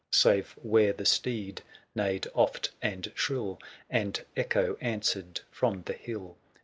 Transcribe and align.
Save 0.09 0.53
where 0.63 0.93
the 0.93 1.05
steed 1.05 1.61
neighed 1.93 2.25
oft 2.33 2.71
and 2.81 3.11
shrill. 3.13 3.59
And 3.87 4.19
echo 4.35 4.75
answered 4.81 5.41
from 5.51 5.83
the 5.83 5.93
hill. 5.93 6.37